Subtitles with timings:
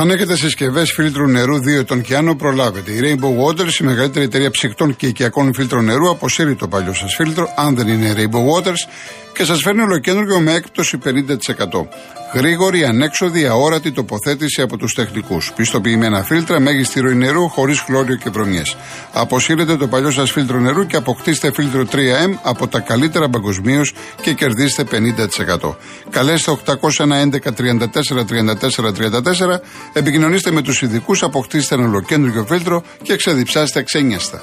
[0.00, 2.90] Αν έχετε συσκευές φίλτρου νερού 2 ετών και άνω, προλάβετε.
[2.90, 7.14] Η Rainbow Waters, η μεγαλύτερη εταιρεία ψυκτών και οικιακών φίλτρων νερού, αποσύρει το παλιό σας
[7.14, 8.90] φίλτρο, αν δεν είναι Rainbow Waters,
[9.34, 11.88] και σας φέρνει ολοκέντρο με έκπτωση 50%.
[12.34, 15.52] Γρήγορη, ανέξοδη, αόρατη τοποθέτηση από τους τεχνικούς.
[15.56, 18.76] Πιστοποιημένα φίλτρα, μέγιστη ροή νερού, χωρίς χλώριο και βρωμιές.
[19.12, 24.32] Αποσύρετε το παλιό σας φίλτρο νερού και αποκτήστε φίλτρο 3M από τα καλύτερα παγκοσμίως και
[24.32, 25.76] κερδίστε 50%.
[26.10, 29.60] Καλέστε 811 34 34 34,
[29.92, 34.42] επικοινωνήστε με τους ειδικούς, αποκτήστε ένα ολοκέντρο φίλτρο και ξεδιψάστε ξένιαστα.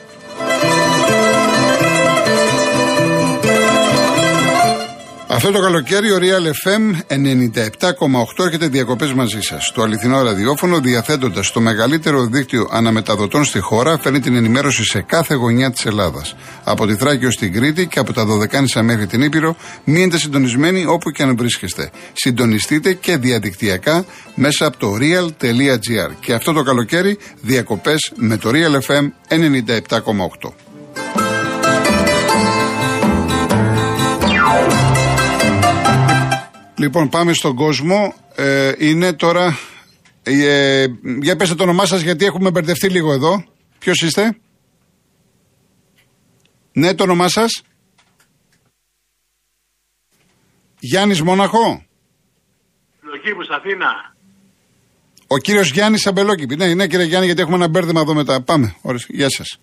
[5.33, 9.71] Αυτό το καλοκαίρι ο Real FM 97,8 έρχεται διακοπές μαζί σας.
[9.73, 15.33] Το αληθινό ραδιόφωνο, διαθέτοντας το μεγαλύτερο δίκτυο αναμεταδοτών στη χώρα, φέρνει την ενημέρωση σε κάθε
[15.33, 16.35] γωνιά της Ελλάδας.
[16.63, 20.85] Από τη Θράκη ως την Κρήτη και από τα Δωδεκάνησα μέχρι την Ήπειρο, μείνετε συντονισμένοι
[20.85, 21.89] όπου και αν βρίσκεστε.
[22.13, 26.11] Συντονιστείτε και διαδικτυακά μέσα από το real.gr.
[26.19, 30.53] Και αυτό το καλοκαίρι διακοπές με το Real FM 97,8.
[36.81, 38.13] Λοιπόν, πάμε στον κόσμο.
[38.35, 39.57] Ε, είναι τώρα.
[40.23, 40.85] Ε,
[41.21, 43.43] για πέστε το όνομά σας, γιατί έχουμε μπερδευτεί λίγο εδώ.
[43.79, 44.37] Ποιος είστε,
[46.73, 47.61] Ναι, το όνομά σας;
[50.79, 51.85] Γιάννης Μόναχο.
[53.03, 54.15] Αμπελοκήπου, Αθήνα.
[55.27, 56.55] Ο κύριος Γιάννης Αμπελόκηπη.
[56.55, 58.41] Ναι, ναι, κύριε Γιάννη, γιατί έχουμε ένα μπέρδεμα εδώ μετά.
[58.41, 58.75] Πάμε.
[58.81, 58.99] Ωραία.
[59.07, 59.59] Γεια σας.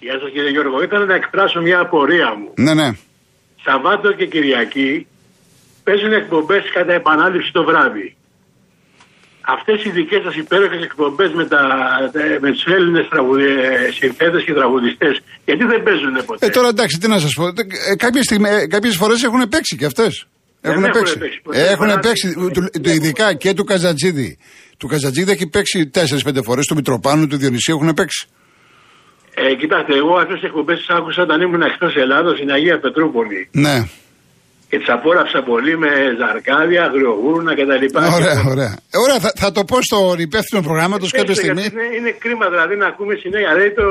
[0.00, 0.82] Γεια σας, κύριε Γιώργο.
[0.82, 2.52] Ήθελα να εκφράσω μια απορία μου.
[2.56, 2.90] Ναι, ναι.
[3.64, 5.06] Σαββάτο και Κυριακή
[5.84, 8.16] παίζουν εκπομπές κατά επανάληψη το βράδυ.
[9.56, 11.44] Αυτές οι δικές σας υπέροχες εκπομπές με,
[12.40, 13.06] με του Έλληνες
[13.98, 15.14] συνθέτες και τραγουδιστές,
[15.44, 17.44] γιατί δεν παίζουν ποτέ; Ε, τώρα εντάξει, τι να σας πω.
[17.46, 17.96] Ε,
[18.68, 20.26] Κάποιες φορές έχουν παίξει και αυτές.
[20.60, 21.18] Έχουν, παίξει.
[21.50, 22.34] Έχουν παίξει.
[22.52, 24.38] Του, ειδικά και του Καζατζίδη.
[24.78, 26.66] Του Καζατζίδη έχει παίξει 4-5 φορές.
[26.66, 28.26] Του Μητροπάνου, του Διονυσίου έχουν παίξει.
[29.34, 33.48] Ε, κοιτάξτε, εγώ αυτές τις εκπομπές τις άκουσα όταν ήμουν εκτός Ελλάδος στην Αγία Πετρούπολη.
[33.52, 33.76] Ναι
[34.74, 35.90] και τι απόλαυσα πολύ με
[36.20, 37.84] ζαρκάδια, αγριογούρνα κτλ.
[38.18, 38.72] Ωραία, ωραία.
[38.94, 41.64] Ε, ωραία θα, θα το πω στο υπεύθυνο προγράμματος κάποια στιγμή.
[41.70, 43.50] Είναι, είναι κρίμα δηλαδή να ακούμε συνέχεια.
[43.52, 43.86] Δηλαδή το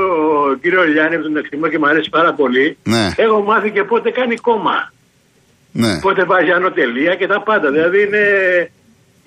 [0.62, 2.66] κύριο Λιάννη που τον εκτιμώ και μου αρέσει πάρα πολύ.
[2.94, 3.04] Ναι.
[3.24, 4.76] Έχω μάθει και πότε κάνει κόμμα.
[5.82, 5.92] Ναι.
[6.06, 7.66] Πότε βάζει ανωτελεία και τα πάντα.
[7.76, 8.24] Δηλαδή είναι,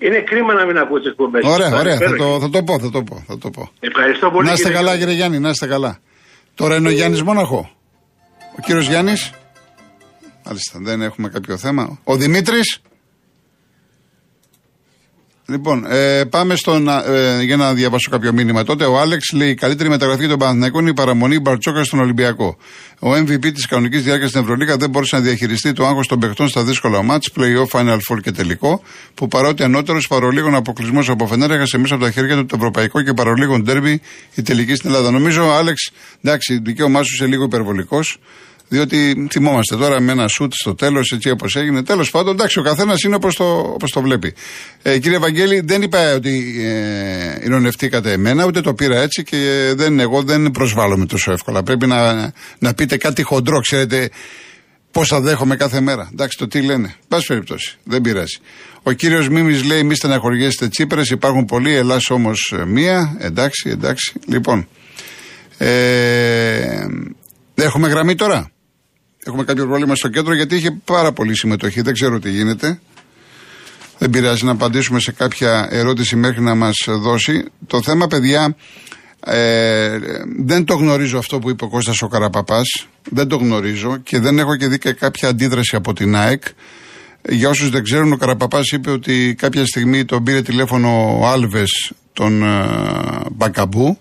[0.06, 1.42] είναι κρίμα να μην ακούω τις εκπομπές.
[1.56, 1.98] Ωραία, ωραία.
[2.08, 3.16] Θα το, θα το πω, θα το πω.
[3.30, 3.64] Θα το πω.
[3.90, 4.46] Ευχαριστώ πολύ.
[4.48, 5.92] Να είστε καλά, κύριε Γιάννη, να είστε καλά.
[6.60, 7.62] Τώρα είναι ο Γιάννης Μόναχο.
[8.58, 9.22] Ο κύριος Γιάννης.
[10.48, 12.00] Μάλιστα, δεν έχουμε κάποιο θέμα.
[12.04, 12.82] Ο Δημήτρης;
[15.50, 18.86] Λοιπόν, ε, πάμε στον, ε, για να διαβάσω κάποιο μήνυμα τότε.
[18.86, 22.58] Ο Άλεξ λέει: Η καλύτερη μεταγραφή των Παναθηναϊκών είναι η παραμονή Μπαρτσόκα στον Ολυμπιακό.
[23.00, 26.48] Ο MVP της κανονικής διάρκειας στην Ευρωλίκα δεν μπορούσε να διαχειριστεί το άγχος των παιχτών
[26.48, 28.82] στα δύσκολα μάτς, play-off, final four και τελικό,
[29.14, 33.02] που παρότι ανώτερο παρολίγων αποκλεισμός από φενέρα έχασε μέσα από τα χέρια του το ευρωπαϊκό
[33.02, 34.02] και παρολίγων ντέρμπι
[34.36, 35.12] η τελική στην Ελλάδα.
[35.12, 35.92] Νομίζω, Άλεξ,
[36.22, 38.20] εντάξει, δικαίωμά σου είσαι λίγο υπερβολικός.
[38.70, 41.84] Διότι θυμόμαστε τώρα με ένα σουτ στο τέλος, έτσι όπως έγινε.
[41.84, 44.34] Τέλος πάντων, εντάξει, ο καθένας είναι όπως το, όπως το βλέπει.
[44.82, 50.00] Ε, κύριε Βαγγέλη, δεν είπα ότι ε, ειρωνευτήκατε εμένα, ούτε το πήρα έτσι και δεν,
[50.00, 51.64] εγώ δεν προσβάλλομαι τόσο εύκολα.
[51.64, 54.10] Πρέπει να, να πείτε κάτι χοντρό, ξέρετε
[54.92, 56.10] πόσα δέχομαι κάθε μέρα.
[56.14, 56.96] Εντάξει, το τι λένε.
[57.08, 58.38] Πάση περιπτώσει, δεν πειράζει.
[58.84, 63.18] Ο κύριος Μίμης λέει: Μη στεναχωριέστε Τσίπρες, υπάρχουν πολλοί, Ελλάς όμως ε, μία.
[63.20, 64.14] Εντάξει, εντάξει.
[64.26, 64.68] Λοιπόν.
[65.58, 66.86] Ε,
[67.56, 68.52] έχουμε γραμμή τώρα.
[69.28, 71.82] Έχουμε κάποιο πρόβλημα στο κέντρο γιατί είχε πάρα πολύ συμμετοχή.
[71.82, 72.80] Δεν ξέρω τι γίνεται.
[73.98, 77.46] Δεν πειράζει να απαντήσουμε σε κάποια ερώτηση μέχρι να μας δώσει.
[77.68, 78.56] Το θέμα, παιδιά,
[79.20, 79.98] ε,
[80.46, 82.88] δεν το γνωρίζω αυτό που είπε ο Κώστας ο Καραπαπάς.
[83.10, 86.44] Δεν το γνωρίζω και δεν έχω και δει και κάποια αντίδραση από την ΑΕΚ.
[87.30, 91.92] Για όσους δεν ξέρουν, ο Καραπαπάς είπε ότι κάποια στιγμή τον πήρε τηλέφωνο ο Άλβες,
[92.14, 92.66] τον ε,
[93.32, 93.98] Μπακαμπού,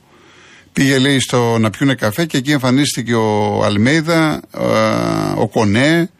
[0.76, 4.40] Πήγε λέει στο να πιούνε καφέ και εκεί εμφανίστηκε ο Αλμέιδα,
[5.36, 6.10] ο Κονέ,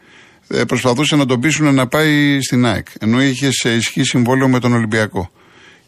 [0.47, 2.87] ε, προσπαθούσε να τον πείσουν να πάει στην ΑΕΚ.
[2.99, 5.31] Ενώ είχε σε ισχύ συμβόλαιο με τον Ολυμπιακό.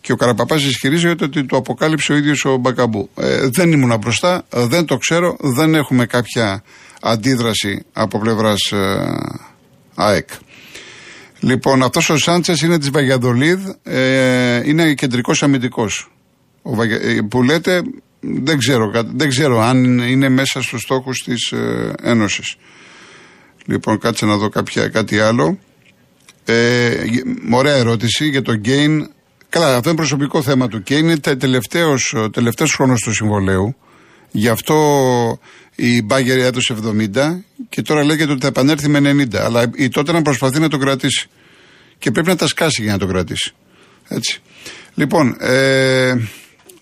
[0.02, 3.10] Και ο Καραπαπάς ισχυρίζεται ότι το αποκάλυψε ο ίδιος ο Μπακαμπού.
[3.16, 6.64] Ε, δεν ήμουν μπροστά, δεν το ξέρω, δεν έχουμε κάποια
[7.02, 8.98] αντίδραση από πλευράς ε,
[9.96, 10.30] ΑΕΚ.
[11.40, 16.12] Λοιπόν, αυτός ο Σάντσες είναι της Βαγιαδολίδ, ε, είναι κεντρικός αμυντικός.
[16.90, 17.82] Ε, που λέτε,
[18.20, 22.56] δεν ξέρω, δεν ξέρω αν είναι μέσα στους στόχους της ε, Ένωσης.
[23.66, 25.60] Λοιπόν, κάτσε να δω κάποια, κάτι άλλο.
[26.46, 26.96] Ε,
[27.52, 29.00] ωραία ερώτηση για το Gain.
[29.50, 30.92] Καλά, αυτό είναι προσωπικό θέμα του Gain.
[30.92, 33.76] Είναι τελευταίος, τελευταίος χρόνος του συμβολέου.
[34.32, 35.40] Γι' αυτό
[35.76, 36.76] η Μπάγκερ έδωσε
[37.14, 39.36] 70 και τώρα λέγεται ότι θα επανέλθει με 90.
[39.36, 41.30] Αλλά η τότε να προσπαθεί να το κρατήσει.
[41.98, 43.54] Και πρέπει να τα σκάσει για να το κρατήσει.
[44.08, 44.42] Έτσι.
[44.94, 46.14] Λοιπόν, ε,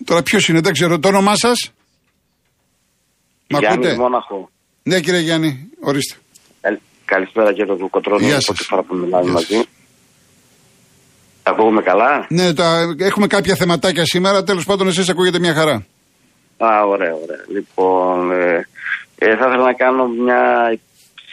[0.04, 0.98] τώρα ποιος είναι, δεν ξέρω.
[0.98, 1.72] Το όνομά σας;
[3.46, 4.50] Γιάννη Μόναχο.
[4.82, 6.16] Ναι, κύριε Γιάννη, ορίστε.
[6.60, 6.68] Ε,
[7.04, 8.26] καλησπέρα κύριε Κοτρώνη.
[8.26, 8.66] Γεια σας.
[8.68, 9.62] φορά που μιλάμε μαζί.
[11.42, 14.42] Ακούγουμε καλά; Ναι, τα, έχουμε κάποια θεματάκια σήμερα.
[14.42, 15.86] Τέλος πάντων, εσείς ακούγεται μια χαρά.
[16.56, 17.44] Α, ωραία, ωραία.
[17.52, 18.66] Λοιπόν, ε,
[19.18, 20.78] ε, θα ήθελα να κάνω μια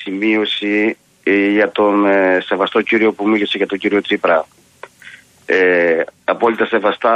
[0.04, 4.48] σημείωση ε, για τον ε, σεβαστό κύριο που μίλησε για τον κύριο Τσίπρα.
[5.46, 7.14] Ε, απόλυτα σεβαστά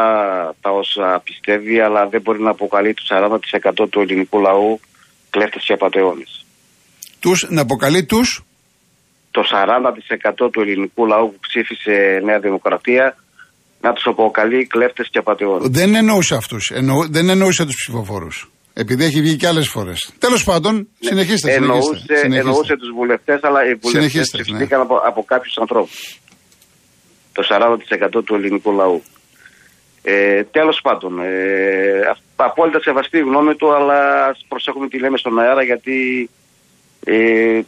[0.62, 3.04] τα όσα πιστεύει, αλλά δεν μπορεί να αποκαλεί το
[3.84, 4.80] 40% του ελληνικού λαού
[5.30, 6.46] κλέφτες και απαταιώνες.
[7.20, 8.44] Τους, να αποκαλεί τους;
[9.32, 13.16] Το 40% του ελληνικού λαού που ψήφισε Νέα Δημοκρατία
[13.82, 15.68] να τους αποκαλεί κλέφτες και απαταιώνες.
[15.70, 18.52] Δεν εννοούσε αυτούς, εννο, δεν εννοούσε τους ψηφοφόρους.
[18.74, 20.14] Επειδή έχει βγει και άλλες φορές.
[20.20, 21.10] Τέλος πάντων, ναι.
[21.10, 21.54] συνεχίστε.
[21.54, 22.38] Εννοούσε, συνεχίστε.
[22.40, 24.86] εννοούσε τους βουλευτές, αλλά οι βουλευτές ψηφίστηκαν ναι.
[24.86, 26.20] από, από κάποιους ανθρώπους.
[27.40, 27.78] Το
[28.18, 29.04] 40% του ελληνικού λαού.
[30.02, 35.40] Ε, Τέλος πάντων, ε, απόλυτα σεβαστή η γνώμη του, αλλά ας προσέχουμε τι λέμε στον
[35.40, 36.30] αέρα γιατί
[37.06, 37.62] ε,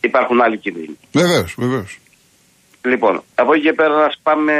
[0.00, 0.98] υπάρχουν άλλοι κίνδυνοι.
[1.12, 1.98] Βεβαίως, βεβαίως.
[2.82, 4.52] Λοιπόν, από εκεί και πέρα να πάμε,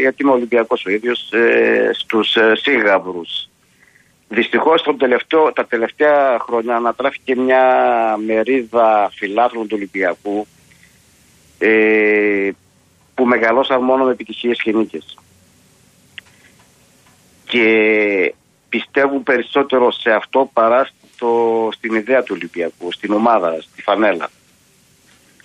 [0.00, 2.52] γιατί είμαι Ολυμπιακός ο ίδιος, ε, στους ε,
[4.28, 4.82] Δυστυχώς
[5.54, 7.64] τα τελευταία χρόνια ανατράφηκε μια
[8.26, 10.46] μερίδα φιλάθλων του Ολυμπιακού
[11.58, 12.50] ε,
[13.18, 14.74] που μεγαλώσαν μόνο με επιτυχίες και
[17.44, 18.34] Και
[18.68, 24.30] πιστεύουν περισσότερο σε αυτό παρά στο, στην ιδέα του Ολυμπιακού, στην ομάδα, στη φανέλα.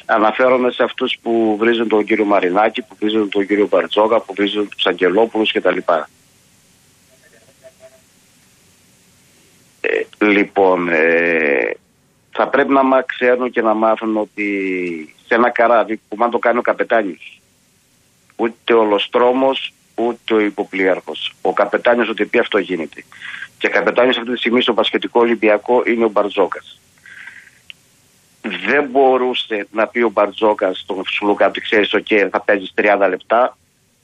[0.06, 4.70] Αναφέρομαι σε αυτούς που βρίζουν τον κύριο Μαρινάκη, που βρίζουν τον κύριο Μπαρτζόγα, που βρίζουν
[4.70, 5.78] τους Αγγελόπουλους κτλ.
[10.20, 11.72] Λοιπόν, ε,
[12.32, 17.42] θα πρέπει να ξέρουν και να μάθουν ότι σε ένα καράβι κουμάντο κάνει ο καπετάνιος,
[18.36, 21.34] ούτε ο Λοστρόμος, ούτε ο υποπλοίαρχος.
[21.42, 23.04] Ο καπετάνιος ότι πει αυτό γίνεται.
[23.58, 26.80] Και καπετάνιος αυτή τη στιγμή στο μπασκετικό Ολυμπιακό είναι ο Μπαρτζώκας.
[28.42, 33.58] Δεν μπορούσε να πει ο Μπαρτζώκας στον Σλούκα ότι ξέρεις, οκ, θα παίζεις 30 λεπτά,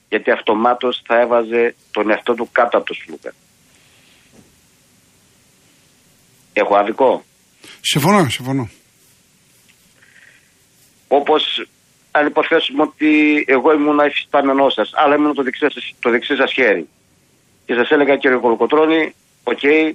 [0.10, 3.34] γιατί αυτομάτως θα έβαζε τον εαυτό του κάτω από το Σλούκα.
[6.54, 7.24] Έχω άδικο;
[7.82, 8.70] Συμφωνώ, συμφωνώ.
[11.08, 11.68] Όπως
[12.12, 13.12] αν υποθέσουμε ότι
[13.48, 15.66] εγώ ήμουν υφιστάμενός σας, αλλά ήμουν το δεξί,
[16.00, 16.88] το δεξί σας χέρι.
[17.66, 19.92] Και σας έλεγα κύριε Κολοκοτρόνη, OK, okay,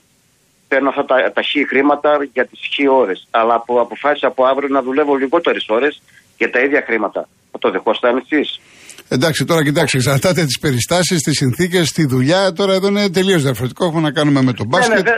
[0.69, 3.29] παίρνω αυτά τα, τα χ χρήματα για τις χ ώρες.
[3.31, 6.03] Αλλά από, αποφάσισα από αύριο να δουλεύω λιγότερες ώρες
[6.39, 7.29] για τα ίδια χρήματα.
[7.53, 8.61] Θα το δεχόσασταν εσεί.
[9.09, 12.53] Εντάξει, τώρα κοιτάξτε, εξαρτάται τις περιστάσεις, τις συνθήκες, τη δουλειά.
[12.53, 13.85] Τώρα εδώ είναι τελείως διαφορετικό.
[13.85, 15.09] Έχουμε να κάνουμε με τον ναι, ναι, μπάσκετ.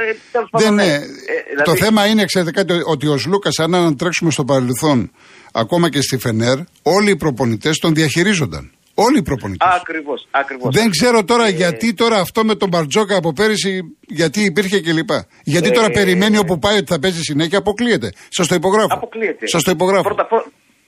[0.51, 4.45] Δεν ναι, ε, Το δηλαδή- θέμα είναι, ξέρετε κάτι, ότι ο Σλούκας, αν ανατρέξουμε στο
[4.45, 5.11] παρελθόν,
[5.57, 8.71] ακόμα και στη Φενέρ, όλοι οι προπονητές τον διαχειρίζονταν.
[8.99, 9.69] Όλοι οι προπονητές.
[9.81, 10.75] Ακριβώς, ακριβώς.
[10.75, 11.51] Δεν ξέρω τώρα ε...
[11.51, 15.11] γιατί τώρα αυτό με τον Μπαρτζόκα από πέρυσι, γιατί υπήρχε κλπ.
[15.45, 15.93] Γιατί τώρα ε...
[15.93, 18.13] περιμένει όπου πάει ότι θα παίζει συνέχεια, αποκλείεται.
[18.29, 18.89] Σας το υπογράφω.
[18.95, 19.47] Αποκλείεται.
[19.47, 20.03] Σας το υπογράφω.
[20.03, 20.27] Πρώτα,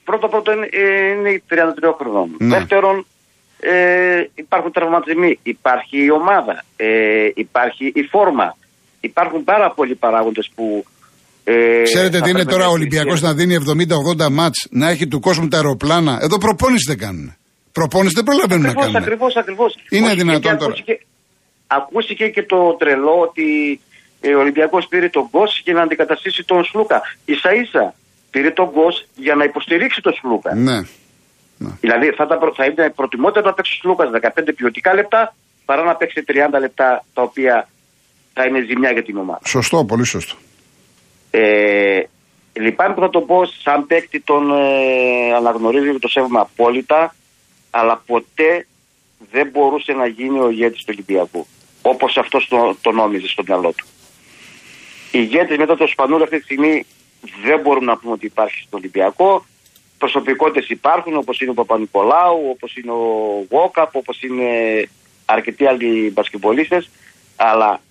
[0.03, 0.69] πρώτο πρώτο είναι,
[1.17, 1.55] είναι η 33
[1.97, 2.35] χρονών.
[2.37, 2.57] Ναι.
[2.57, 3.05] Δεύτερον,
[3.59, 8.57] ε, υπάρχουν τραυματισμοί, υπάρχει η ομάδα, ε, υπάρχει η φόρμα.
[8.99, 10.85] Υπάρχουν πάρα πολλοί παράγοντες που.
[11.43, 13.55] Ε, Ξέρετε τι είναι τώρα ο Ολυμπιακός να δίνει
[14.19, 16.19] 70-80 μάτς, να έχει του κόσμου τα αεροπλάνα.
[16.21, 17.35] Εδώ προπόνηση δεν κάνουν.
[17.71, 19.07] Προπόνηση δεν προλαβαίνουν ακριβώς, να κάνουν.
[19.07, 19.75] Ακριβώς, ακριβώς.
[19.89, 20.73] Είναι δυνατόν τώρα.
[20.73, 20.99] Ακούστηκε,
[21.67, 23.79] ακούστηκε και το τρελό ότι
[24.21, 27.01] ε, ο Ολυμπιακός πήρε τον Κώσ για να αντικαταστήσει τον Σλούκα.
[27.43, 27.93] σα ίσα
[28.31, 30.55] πήρε τον Γκος για να υποστηρίξει τον Σλούκα.
[30.55, 30.77] Ναι.
[31.57, 31.71] ναι.
[31.79, 35.95] Δηλαδή θα, τα, θα ήταν προτιμότερο να παίξει ο Σλούκας 15 ποιοτικά λεπτά παρά να
[35.95, 37.69] παίξει 30 λεπτά τα οποία
[38.33, 39.41] θα είναι ζημιά για την ομάδα.
[39.45, 40.35] Σωστό, πολύ σωστό.
[41.31, 42.01] Ε,
[42.53, 47.15] λυπάμαι που θα το πω, σαν παίκτη τον ε, αναγνωρίζω και το σέβομαι απόλυτα,
[47.69, 48.67] αλλά ποτέ
[49.31, 51.47] δεν μπορούσε να γίνει ο ηγέτης του Ολυμπιακού.
[51.81, 53.85] Όπως αυτός το, το νόμιζε στο μυαλό του.
[55.11, 56.85] Οι ηγέτες μετά το Σπανούλα αυτή τη στιγμή
[57.43, 59.45] δεν μπορούμε να πούμε ότι υπάρχει στο Ολυμπιακό.
[59.97, 64.45] Προσωπικότητες υπάρχουν όπως είναι ο Παπα-Νικολάου, όπως είναι ο Γόκαπ, όπως είναι
[65.25, 66.85] αρκετοί άλλοι μπασκετμπολίστε.
[67.35, 67.81] Αλλά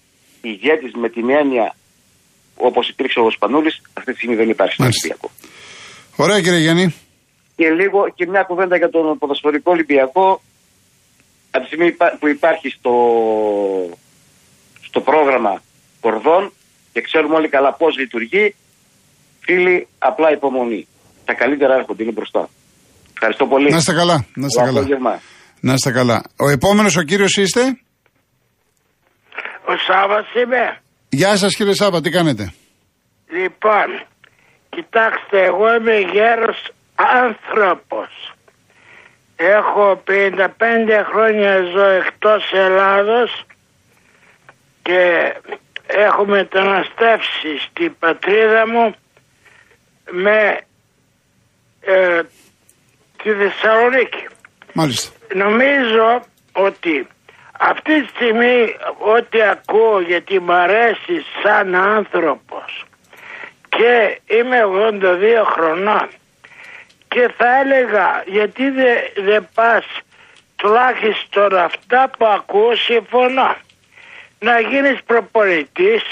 [0.41, 1.75] ηγέτη με την έννοια
[2.59, 5.31] όπως υπήρξε ο Σπανούλης, αυτή τη στιγμή δεν υπάρχει στο Ολυμπιακό.
[6.17, 6.95] Ωραία κύριε Γιάννη.
[7.57, 10.43] και λίγο και μια κουβέντα για τον ποδοσφαιρικό Ολυμπιακό.
[11.51, 12.95] Από τη στιγμή που υπάρχει στο,
[14.89, 15.63] στο πρόγραμμα
[16.01, 16.53] κορδών
[16.93, 18.55] και ξέρουμε όλοι καλά πώς λειτουργεί
[19.41, 20.87] φίλοι απλά υπομονή.
[21.25, 22.49] Τα καλύτερα έρχονται είναι μπροστά.
[23.13, 23.71] Ευχαριστώ πολύ.
[23.71, 25.21] Να είστε καλά να είστε καλά.
[25.61, 26.23] να είστε καλά.
[26.37, 27.61] Ο επόμενος ο κύριος είστε;
[29.65, 32.53] Ο Σάββας είμαι Γεια σας κύριε Σάββα τι κάνετε;
[33.29, 34.07] Λοιπόν,
[34.69, 38.33] κοιτάξτε, εγώ είμαι γέρος άνθρωπος.
[39.37, 40.47] Έχω 55
[41.11, 43.45] χρόνια ζω εκτός Ελλάδος
[44.83, 45.33] και
[45.87, 48.95] έχω μεταναστεύσει στην πατρίδα μου
[50.11, 50.61] με
[51.81, 52.23] ε,
[53.23, 54.27] τη Θεσσαλονίκη.
[54.73, 55.11] Μάλιστα.
[55.35, 56.23] Νομίζω
[56.53, 57.07] ότι
[57.59, 62.85] αυτή τη στιγμή ό,τι ακούω γιατί μ' αρέσει σαν άνθρωπος
[63.69, 64.59] και είμαι
[65.01, 66.09] 82 χρονών
[67.09, 69.85] και θα έλεγα γιατί δεν δε πας
[70.57, 73.57] τουλάχιστον αυτά που ακούω συμφωνώ.
[74.41, 76.03] Να γίνεις προπονητής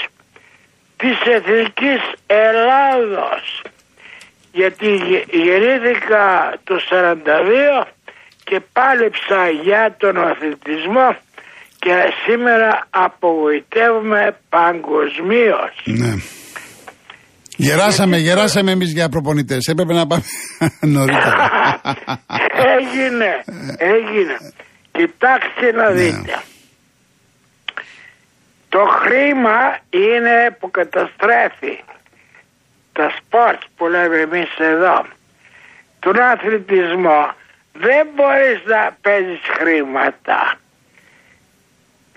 [0.97, 3.61] της Εθνικής Ελλάδος.
[4.51, 7.87] Γιατί γεννήθηκα το 42
[8.43, 11.15] και πάλεψα για τον αθλητισμό
[11.87, 15.73] και σήμερα απογοητεύουμε παγκοσμίως.
[15.85, 16.13] Ναι.
[17.57, 19.65] Γεράσαμε, γεράσαμε εμείς για προπονητές.
[19.67, 20.23] Έπρεπε να πάμε
[20.95, 21.49] νωρίτερα.
[22.77, 23.43] έγινε,
[23.77, 24.37] έγινε.
[24.91, 26.01] Κοιτάξτε να ναι.
[26.01, 26.41] δείτε.
[28.69, 31.83] Το χρήμα είναι που καταστρέφει
[32.93, 35.05] τα σπορτ που λέμε εμείς εδώ.
[35.99, 37.33] Τον αθλητισμό
[37.73, 40.57] δεν μπορείς να παίζεις χρήματα.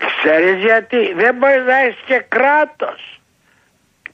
[0.05, 3.19] Ξέρεις γιατί; Δεν μπορείς να έχεις και κράτος.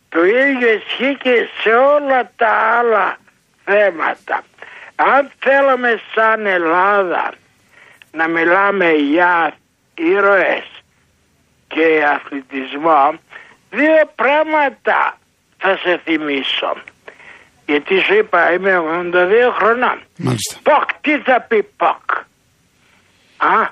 [0.10, 3.18] Το ίδιο ισχύει και σε όλα τα άλλα
[3.66, 4.44] θέματα.
[4.96, 7.32] Αν θέλουμε σαν Ελλάδα
[8.12, 9.54] να μιλάμε για
[9.96, 10.84] ήρωες
[11.68, 13.20] και αθλητισμό,
[13.70, 15.18] δύο πράγματα
[15.58, 16.74] θα σε θυμίσω.
[17.66, 20.02] Γιατί σου είπα είμαι 82 χρονών.
[20.18, 20.60] Μάλιστα.
[20.64, 22.10] Ποκ, τι θα πει ποκ;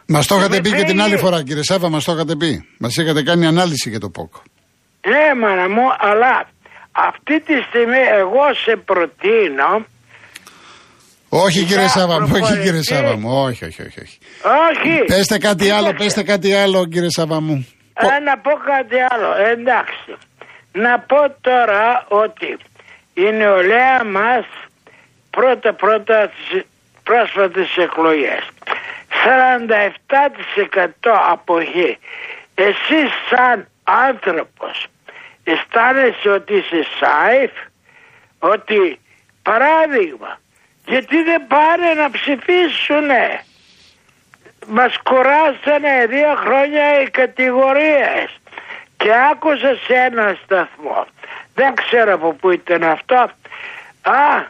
[0.06, 2.68] Μας το είχατε πει και την άλλη φορά, κύριε Σάβα, μας το είχατε πει.
[2.78, 4.34] Μας είχατε κάνει ανάλυση για το ΠΟΚ.
[5.08, 6.48] Ναι, μάνα μου, αλλά
[6.92, 9.86] αυτή τη στιγμή εγώ σε προτείνω.
[11.30, 14.18] Όχι κύριε Σάβα μου, όχι κύριε Σάβα μου, όχι, όχι, όχι.
[14.70, 15.06] Όχι.
[15.06, 17.68] Πέστε κάτι άλλο, πέστε κάτι άλλο κύριε Σάβα μου.
[17.94, 20.12] Ε, να πω κάτι άλλο, εντάξει.
[20.72, 22.58] Να πω τώρα ότι
[23.14, 24.46] η νεολαία μας
[25.30, 26.64] πρώτα πρώτα τις
[27.04, 28.44] πρόσφατες εκλογές
[29.26, 30.90] 47%
[31.30, 31.98] αποχή.
[32.56, 34.88] Εσύ σαν άνθρωπος
[35.44, 37.52] αισθάνεσαι ότι είσαι σάιφ,
[38.40, 39.00] ότι
[39.44, 40.40] παράδειγμα,
[40.86, 43.44] γιατί δεν πάνε να ψηφίσουνε;
[44.68, 48.40] Μας κουράσανε δύο χρόνια οι κατηγορίες
[48.98, 51.06] και άκουσα σε ένα σταθμό.
[51.56, 53.16] Δεν ξέρω από πού ήταν αυτό.
[54.02, 54.44] Α,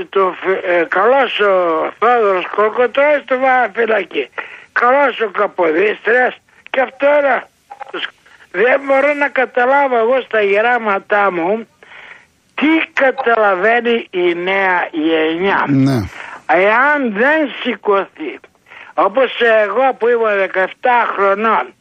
[0.00, 4.30] σκο, το, ε, καλός ο Θόδωρος Κολκοτρός το βάλα φυλακή.
[4.72, 6.36] Καλός ο Καποδίστρας
[6.70, 7.48] και αυτό era
[8.52, 11.68] δεν μπορώ να καταλάβω εγώ στα γεράματά μου
[12.54, 15.64] τι καταλαβαίνει η νέα γενιά.
[15.68, 16.08] Ναι.
[16.46, 18.40] Εάν δεν σηκωθεί,
[18.94, 20.64] όπως εγώ που είμαι 17
[21.14, 21.74] χρονών,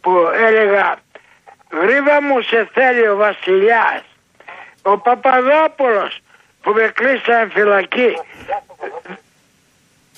[0.00, 0.12] που
[0.46, 0.96] έλεγα
[1.70, 4.02] γρήβα μου σε θέλει ο βασιλιάς,
[4.82, 6.23] ο Παπαδόπουλος
[6.64, 8.10] που με κλείσαν φυλακή,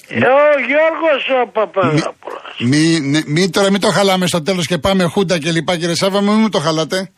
[0.09, 2.55] ο Γιώργος ο Παπαδόπουλος.
[2.59, 5.95] Μη, μη, μη, τώρα μην το χαλάμε στο τέλος και πάμε χούντα και λοιπά κύριε
[5.95, 7.11] Σάβα μου, μην το χαλάτε.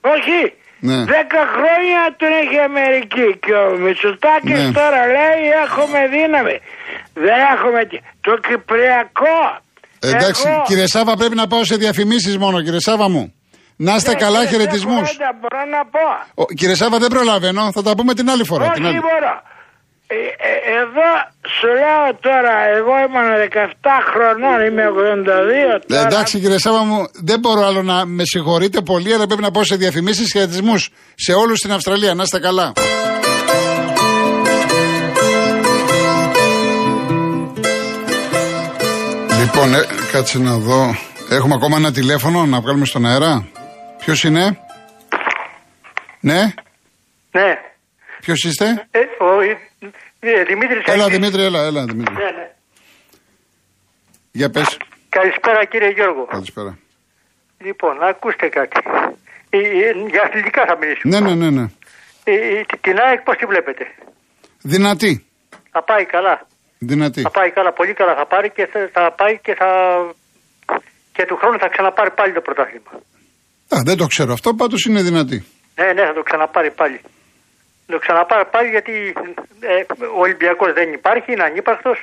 [0.00, 0.38] Όχι.
[0.78, 0.96] Ναι.
[0.96, 4.72] Δέκα χρόνια τον έχει Αμερική και ο Μητσοτάκης Ναι.
[4.72, 6.56] τώρα λέει έχουμε δύναμη.
[7.14, 7.98] Δεν έχουμε τι.
[8.20, 9.38] Το Κυπριακό.
[10.00, 13.34] Εντάξει, Εγώ- κύριε Σάβα, πρέπει να πάω σε διαφημίσεις μόνο, κύριε Σάβα μου.
[13.76, 14.94] Να είστε Ναι, καλά, κύριε, χαιρετισμούς.
[14.94, 15.82] μια κουβέντα Μπορώ να
[16.44, 16.54] πω.
[16.54, 17.70] Κύριε Σάβα, δεν προλαβαίνω.
[17.72, 18.64] Θα τα πούμε την άλλη φορά.
[18.64, 19.00] Όχι την άλλη.
[19.00, 19.34] μπορώ.
[20.06, 21.08] Ε, ε, εδώ
[21.58, 23.28] σου λέω τώρα, εγώ ήμουν
[23.82, 26.06] 17 χρονών, είμαι 82 Ε, τώρα.
[26.06, 29.64] εντάξει, κύριε Σάβα μου, δεν μπορώ άλλο να με συγχωρείτε πολύ, αλλά πρέπει να πάω
[29.64, 32.14] σε διαφημίσεις χαιρετισμούς σε όλους στην Αυστραλία.
[32.14, 32.72] Να είστε καλά.
[39.40, 40.94] Λοιπόν, ε, κάτσε να δω.
[41.30, 43.46] Έχουμε ακόμα ένα τηλέφωνο να βγάλουμε στον αέρα;
[43.98, 44.58] Ποιος είναι,
[46.20, 46.40] Ναι,
[47.30, 47.54] Ναι.
[48.20, 49.40] ποιος είστε, Ε, ο
[50.20, 51.18] ε, Δημήτρης Έλα Αγγλής.
[51.18, 52.14] Δημήτρη, έλα, έλα Δημήτρη.
[52.14, 52.50] Ναι, ναι.
[54.32, 54.76] Για πες.
[55.08, 56.24] Καλησπέρα κύριε Γιώργο.
[56.24, 56.78] Καλησπέρα.
[57.58, 58.76] Λοιπόν, ακούστε κάτι.
[59.50, 61.18] Ε, ε, για αθλητικά θα μιλήσουμε.
[61.20, 61.66] Ναι, ναι, ναι, ναι.
[62.24, 63.84] Ε, ε, την ΑΕΚ πώς τη βλέπετε;
[64.62, 65.26] Δυνατή.
[65.70, 66.46] Θα πάει καλά.
[66.78, 67.20] Δυνατή.
[67.20, 69.68] Θα πάει καλά, πολύ καλά θα πάρει και θα, θα πάει και θα.
[71.12, 72.90] και του χρόνου θα ξαναπάρει πάλι το πρωτάθλημα.
[73.68, 75.44] Α, δεν το ξέρω αυτό, πάντως είναι δυνατή.
[75.74, 77.00] Ναι, ναι, θα το ξαναπάρει πάλι.
[77.86, 78.92] Θα το ξαναπάρει πάλι γιατί
[79.60, 79.74] ε,
[80.16, 81.98] ο Ολυμπιακός δεν υπάρχει, είναι ανύπαρκτος.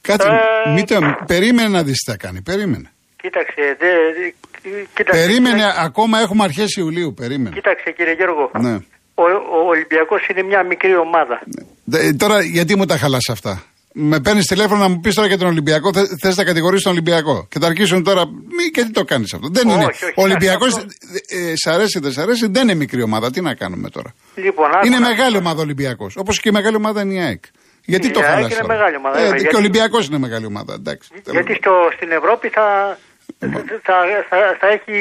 [0.00, 2.42] Κάτσε, Ε, μη το- περίμενε να δεις τι θα κάνει.
[2.42, 2.90] Περίμενε.
[3.22, 3.86] Κοίταξε, δε,
[4.16, 7.14] δε- κοίταξε, Περίμενε, ακόμα έχουμε αρχές Ιουλίου.
[7.14, 7.54] Περίμενε.
[7.54, 8.74] Κοίταξε κύριε Γιώργο, Ναι.
[9.14, 9.22] ο,
[9.56, 11.40] ο Ολυμπιακός είναι μια μικρή ομάδα.
[11.84, 15.38] Δε- Τώρα, γιατί μου τα χαλάς αυτά; Με παίρνεις τηλέφωνο να μου πεις τώρα για
[15.38, 17.46] τον Ολυμπιακό, θε να κατηγορήσει τον Ολυμπιακό.
[17.50, 18.26] Και θα αρχίσουν τώρα.
[18.26, 19.48] Μη και τι το κάνεις αυτό.
[19.50, 19.84] Δεν Όχι, είναι.
[19.84, 20.92] όχι, ο Ολυμπιακός, αυτό-
[21.28, 23.30] ε, σ' αρέσει δεν σ' αρέσει, δεν είναι μικρή ομάδα.
[23.30, 26.16] Τι να κάνουμε τώρα; Λοιπόν, Είναι άκουνα- μεγάλη ομάδα Ολυμπιακός.
[26.16, 27.42] Όπως και η μεγάλη ομάδα είναι η ΑΕΚ.
[27.84, 30.06] Γιατί Η το ΑΕΚ χαλάς είναι τώρα; μεγάλη ομάδα, Ε, βέβαια, και γιατί- ο Ολυμπιακός
[30.06, 30.74] είναι μεγάλη ομάδα.
[30.74, 31.08] Εντάξει.
[31.10, 31.88] τέλος Γιατί πάντων.
[31.88, 32.98] στο, στην Ευρώπη θα,
[33.38, 33.96] θα,
[34.30, 34.94] θα, θα έχει,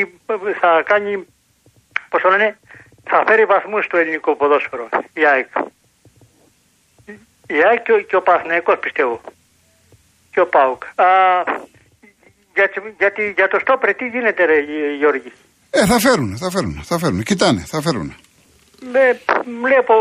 [0.62, 1.12] θα κάνει,
[2.10, 2.58] πώς το λένε,
[3.12, 5.48] θα φέρει βαθμούς στο ελληνικό ποδόσφαιρο, η ΑΕΚ.
[7.56, 9.22] Η ΑΕΚ και, ο- και ο Παναθηναϊκός πιστεύω.
[10.34, 10.82] Και ο ΠΑΟΚ.
[10.86, 11.08] Α,
[12.58, 14.58] γιατί, γιατί, για το στόπρε τι γίνεται ρε
[15.00, 15.32] Γιώργη;
[15.70, 17.24] Ε, θα φέρουν, θα φέρουν, θα φέρουν.
[17.24, 18.15] Κοιτάνε, θα φέρουν.
[18.94, 19.20] Με,
[19.63, 19.94] βλέπω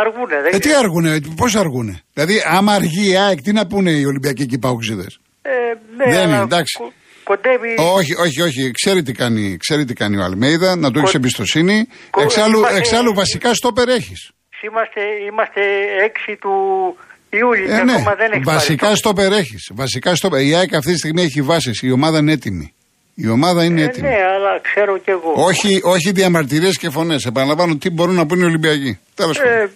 [0.00, 0.36] αργούνε.
[0.42, 0.78] Δεν Ε, τι ξέρω.
[0.78, 4.58] αργούνε, πώς αργούνε; Δηλαδή, άμα αργεί η ΑΕΚ, τι να πούνε οι Ολυμπιακοί και οι
[4.58, 5.06] Παουξίδε.
[5.42, 5.50] Ε,
[5.96, 6.78] ναι, Δεν είναι, αλλά εντάξει.
[6.78, 6.92] κο-
[7.24, 7.74] Κοντεύει.
[7.78, 8.70] Όχι, όχι, όχι.
[8.70, 11.86] Ξέρει τι κάνει, ξέρει τι κάνει ο Αλμέιδα, να του έχεις Κο- εμπιστοσύνη.
[12.10, 14.30] κο- Εξάλλου, είμαστε- εξάλλου βασικά στόπερ έχεις.
[14.62, 15.00] Είμαστε,
[15.30, 15.60] είμαστε
[16.30, 16.52] 6 του
[17.30, 18.96] Ιούλη και Ε, ναι, ακόμα δεν έχει βασικά πάρει.
[18.96, 19.56] στόπερ έχει.
[19.74, 20.40] Βασικά στόπερ.
[20.40, 21.82] Η ΑΕΚ αυτή τη στιγμή έχει βάσεις.
[21.82, 22.72] Η ομάδα είναι έτοιμη.
[23.14, 24.08] Η ομάδα είναι Ε, έτοιμη.
[24.08, 25.32] ναι, αλλά ξέρω κι εγώ.
[25.36, 27.24] Όχι, όχι διαμαρτυρίες και φωνές.
[27.26, 28.98] Επαναλαμβάνω τι μπορούν να πούνε οι Ολυμπιακοί.
[29.14, 29.52] Τέλος πάντων.
[29.52, 29.70] Ε,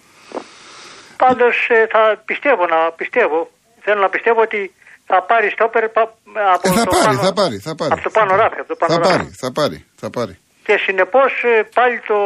[1.17, 3.51] πάντως ε, θα πιστεύω να πιστεύω.
[3.81, 4.73] Θέλω να πιστεύω ότι
[5.05, 6.15] θα πάρει στόπερ πα-
[6.53, 7.91] από Ε, θα το πάρει, πάνω, θα πάρει, θα πάρει.
[7.93, 8.59] Από το πάνω ράφι.
[8.59, 9.11] Από το πάνω Θα ράφι.
[9.17, 10.37] πάρει, θα πάρει, θα πάρει.
[10.65, 12.17] Και συνεπώς ε, πάλι το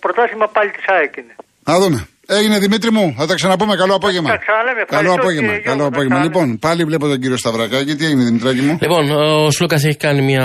[0.00, 1.34] πρωτάθλημα πάλι της ΑΕΚ είναι.
[1.66, 2.08] Να δούμε.
[2.28, 3.76] Έγινε Δημήτρη μου, θα τα ξαναπούμε.
[3.76, 4.28] Καλό απόγευμα.
[4.30, 4.82] τα ξαναλέμε.
[4.86, 5.46] Καλό Ευχαριστώ, απόγευμα.
[5.46, 6.16] κύριε Καλό Γιώργο, τα απόγευμα.
[6.16, 6.40] ξαναλέμε.
[6.44, 7.94] Λοιπόν, πάλι βλέπω τον κύριο Σταυρακάκη.
[7.94, 10.44] Τι έγινε Δημητράκη μου; Λοιπόν, ο Σλούκας έχει κάνει μια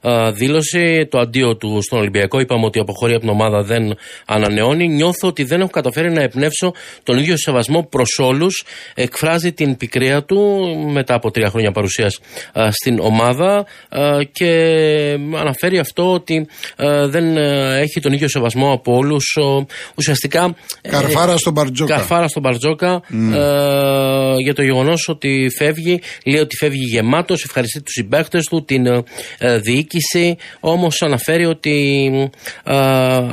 [0.00, 2.40] α, δήλωση, το αντίο του στον Ολυμπιακό.
[2.40, 3.82] Είπαμε ότι αποχωρεί από την ομάδα, δεν
[4.26, 4.88] ανανεώνει.
[4.88, 8.64] Νιώθω ότι δεν έχω καταφέρει να εμπνεύσω τον ίδιο σεβασμό προς όλους.
[8.94, 10.38] Εκφράζει την πικρία του
[10.92, 12.20] μετά από τρία χρόνια παρουσίας
[12.70, 14.00] στην ομάδα α,
[14.32, 14.50] και
[15.36, 19.24] αναφέρει αυτό ότι α, δεν α, έχει τον ίδιο σεβασμό από όλους.
[19.94, 20.54] Ουσιαστικά.
[20.98, 21.94] Ε, Καρφάρα στον Μπαρτζόκα.
[21.96, 26.00] Καρφάρα στον Μπαρτζόκα ε, για το γεγονός ότι φεύγει.
[26.24, 29.02] Λέει ότι φεύγει γεμάτος, ευχαριστεί τους συμπαίκτε του, την ε,
[29.38, 30.36] ε, διοίκηση.
[30.60, 32.10] Όμως αναφέρει ότι
[32.64, 32.74] ε,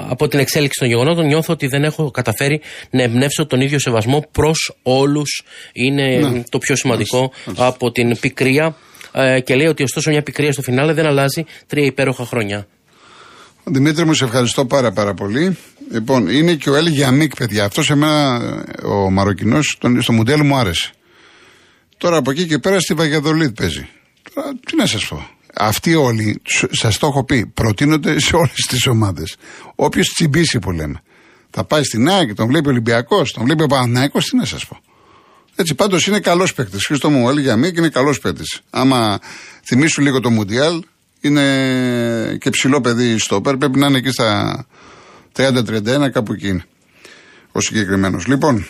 [0.10, 4.26] από την εξέλιξη των γεγονότων νιώθω ότι δεν έχω καταφέρει να εμπνεύσω τον ίδιο σεβασμό
[4.32, 5.44] προς όλους.
[5.74, 6.44] Είναι Ναι.
[6.50, 8.76] το πιο σημαντικό από την πικρία.
[9.14, 12.68] Ε, και λέει ότι ωστόσο μια πικρία στο φινάλε δεν αλλάζει τρία υπέροχα χρόνια.
[13.64, 15.58] Δημήτρη μου, σε ευχαριστώ πάρα πάρα πολύ.
[15.92, 17.66] Λοιπόν, είναι και ο Ελ Γιαμίκ, παιδιά.
[17.66, 18.40] Αυτός σε μένα,
[18.84, 20.92] ο Μαροκινός, στο μοντέλο μου άρεσε.
[21.98, 23.88] Τώρα από εκεί και πέρα στη Βαγιαδολίτ παίζει.
[24.34, 25.30] Τώρα, τι να σας πω.
[25.56, 29.36] Αυτοί όλοι, σας το έχω πει, προτείνονται σε όλες τις ομάδες.
[29.76, 31.02] Όποιος τσιμπήσει που λέμε.
[31.50, 34.66] Θα πάει στην ΑΕΚ, τον βλέπει ο Ολυμπιακός, τον βλέπει ο Παναθυναϊκό, τι να σας
[34.66, 34.80] πω.
[35.56, 36.86] Έτσι, πάντως είναι καλός παίκτης.
[36.86, 38.62] Χριστό μου, ο για μí και είναι καλός παίκτης.
[38.70, 39.20] Άμα
[39.64, 40.84] θυμίσου λίγο το Μουντιάλ,
[41.22, 43.58] είναι και ψηλό παιδί στόπερ.
[43.58, 44.66] Πρέπει να είναι εκεί στα
[45.36, 46.64] 30-31, κάπου εκεί είναι.
[47.52, 48.28] Ο συγκεκριμένος.
[48.28, 48.66] Λοιπόν,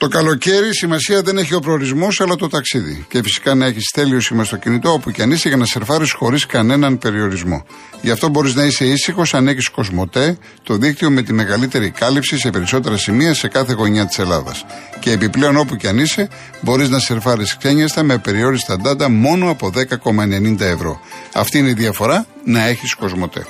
[0.00, 3.06] το καλοκαίρι σημασία δεν έχει ο προορισμός, αλλά το ταξίδι.
[3.08, 6.12] Και φυσικά να έχεις τέλειος σήμα στο κινητό, όπου και αν είσαι, για να σερφάρεις
[6.12, 7.66] χωρίς κανέναν περιορισμό.
[8.00, 12.38] Γι' αυτό μπορείς να είσαι ήσυχος αν έχεις Κοσμοτέ, το δίκτυο με τη μεγαλύτερη κάλυψη
[12.38, 14.64] σε περισσότερα σημεία σε κάθε γωνιά της Ελλάδας.
[15.00, 16.28] Και επιπλέον, όπου και αν είσαι,
[16.60, 21.00] μπορείς να σερφάρεις ξένιαστα με περιόριστα data μόνο από 10,90 ευρώ.
[21.32, 23.46] Αυτή είναι η διαφορά να έχεις Κοσμοτέ.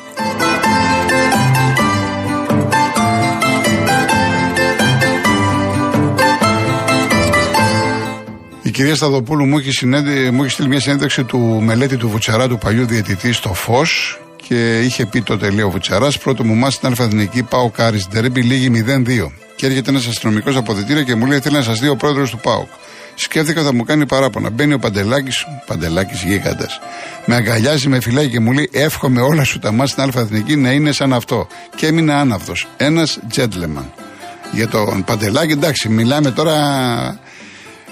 [8.80, 12.58] Κυρία Σταδοπούλου μου έχει, συνέντε, μου έχει στείλει μια συνέντευξη του μελέτη του Βουτσαρά, του
[12.58, 14.20] παλιού διαιτητή στο Φως.
[14.48, 18.42] Και είχε πει τότε, λέει ο Βουτσαράς, πρώτο μου μάθημα στην Αλφαδινική Πάο Κάρις Ντερμπι,
[18.42, 19.32] λίγη 0-2.
[19.56, 22.38] Και έρχεται ένας αστυνομικός αποδητήριο και μου λέει: Θέλει να σας δει ο πρόεδρος του
[22.38, 22.68] Πάοκ.
[23.14, 24.50] Σκέφτηκα θα μου κάνει παράπονα.
[24.50, 26.80] Μπαίνει ο Παντελάκης, Παντελάκης γίγαντας.
[27.26, 30.70] Με αγκαλιάζει, με φυλάει και μου λέει: Εύχομαι όλα σου τα μάτια στην Αλφαδινική να
[30.70, 31.46] είναι σαν αυτό.
[31.76, 32.68] Και έμεινε άναυδος.
[32.76, 33.84] Ένας gentleman.
[34.52, 36.58] Για τον Παντελάκη, εντάξει, μιλάμε τώρα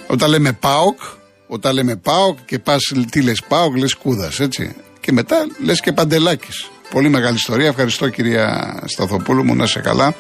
[0.09, 0.99] όταν λέμε ΠΑΟΚ,
[1.47, 4.75] όταν λέμε ΠΑΟΚ και πας τι λες ΠΑΟΚ, λες Κούδας, έτσι.
[5.01, 6.71] Και μετά λες και Παντελάκης.
[6.91, 7.67] Πολύ μεγάλη ιστορία.
[7.69, 10.15] Ευχαριστώ κυρία Σταθοπούλου μου, να σε καλά.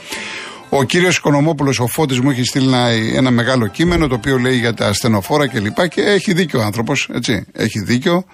[0.69, 4.57] Ο κύριος Οικονομόπουλος, ο Φώτης μου έχει στείλει ένα, ένα μεγάλο κείμενο το οποίο λέει
[4.57, 5.75] για τα ασθενοφόρα κλπ.
[5.75, 7.45] Και, και έχει δίκιο ο άνθρωπος, έτσι.
[7.53, 8.25] Έχει δίκιο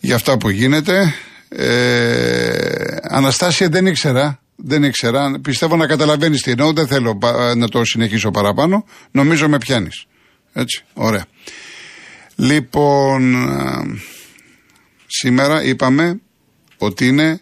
[0.00, 1.14] για αυτά που γίνεται.
[1.48, 4.40] Ε, Αναστάσια δεν ήξερα.
[4.56, 5.30] Δεν ήξερα.
[5.42, 6.72] Πιστεύω να καταλαβαίνεις τι εννοώ.
[6.72, 8.84] Δεν θέλω πα- να το συνεχίσω παραπάνω.
[9.10, 10.04] Νομίζω με πιάνεις.
[10.52, 10.84] Έτσι.
[10.94, 11.24] Ωραία.
[12.36, 13.82] Λοιπόν, α,
[15.06, 16.20] σήμερα είπαμε
[16.78, 17.40] ότι είναι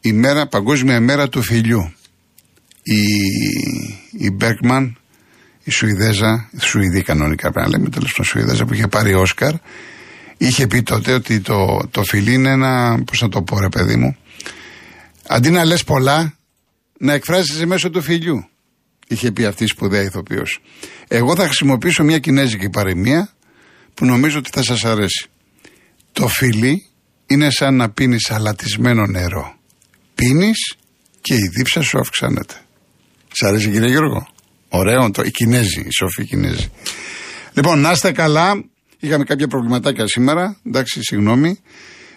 [0.00, 1.92] η μέρα, παγκόσμια ημέρα του φιλιού.
[2.82, 3.02] Η,
[4.18, 4.98] η Μπέρκμαν,
[5.64, 9.54] η Σουηδέζα, η Σουηδή κανονικά πρέπει να λέμε τέλος πάντων Σουηδέζα που είχε πάρει Όσκαρ,
[10.36, 13.96] είχε πει τότε ότι το, το φιλί είναι ένα, πώς να το πω ρε παιδί
[13.96, 14.16] μου,
[15.26, 16.34] αντί να λες πολλά,
[16.98, 18.46] να εκφράσεις μέσω του φιλιού.
[19.12, 20.60] Είχε πει αυτή η σπουδαία ηθοποιός.
[21.08, 23.28] Εγώ θα χρησιμοποιήσω μια κινέζικη παροιμία
[23.94, 25.26] που νομίζω ότι θα σας αρέσει.
[26.12, 26.86] Το φιλί
[27.26, 29.54] είναι σαν να πίνεις αλατισμένο νερό.
[30.14, 30.76] Πίνεις
[31.20, 32.54] και η δίψα σου αυξάνεται.
[33.32, 34.28] Σ' αρέσει κύριε Γιώργο;
[34.68, 35.22] Ωραίο το.
[35.22, 36.70] Οι Κινέζοι, οι σοφοί Κινέζοι.
[37.52, 38.64] Λοιπόν, να είστε καλά.
[38.98, 40.56] Είχαμε κάποια προβληματάκια σήμερα.
[40.66, 41.58] Εντάξει, συγγνώμη.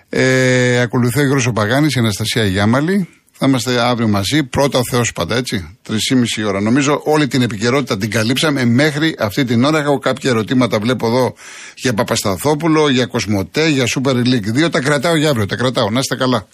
[0.10, 3.08] Ε, ακολουθεί ο Γιώργος Παγάνης, η Αναστασία Γιάμαλη.
[3.38, 4.44] Θα είμαστε αύριο μαζί.
[4.44, 5.78] Πρώτα ο Θεός πάντα, έτσι.
[5.84, 6.62] Τρεις ή μισή ώρα.
[6.62, 9.80] Νομίζω όλη την επικαιρότητα την καλύψαμε μέχρι αυτή την ώρα.
[9.80, 11.34] Έχω κάποια ερωτήματα, βλέπω εδώ
[11.76, 14.70] για Παπασταθόπουλο, για Κοσμοτέ, για Super League 2.
[14.70, 15.46] Τα κρατάω για αύριο.
[15.46, 15.90] Τα κρατάω.
[15.90, 16.48] Να είστε καλά.